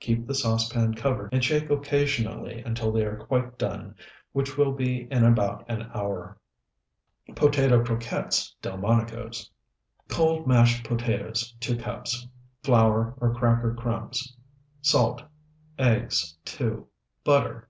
Keep 0.00 0.26
the 0.26 0.34
saucepan 0.34 0.94
covered 0.94 1.32
and 1.32 1.44
shake 1.44 1.70
occasionally 1.70 2.60
until 2.66 2.90
they 2.90 3.04
are 3.04 3.24
quite 3.24 3.56
done, 3.56 3.94
which 4.32 4.56
will 4.58 4.72
be 4.72 5.06
in 5.12 5.24
about 5.24 5.64
an 5.70 5.88
hour. 5.94 6.36
POTATO 7.36 7.84
CROQUETTES 7.84 8.56
(DELMONICO'S) 8.62 9.48
Cold, 10.08 10.44
mashed 10.44 10.82
potatoes, 10.84 11.54
2 11.60 11.76
cups. 11.76 12.26
Flour 12.64 13.14
or 13.20 13.32
cracker 13.34 13.74
crumbs. 13.74 14.36
Salt. 14.82 15.22
Eggs, 15.78 16.36
2. 16.46 16.88
Butter. 17.22 17.68